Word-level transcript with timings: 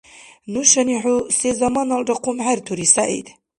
Нушани 0.51 0.97
хӀу 1.03 1.15
сезаманалра 1.39 2.15
хъумхӀертури, 2.21 2.85
СягӀид! 2.93 3.27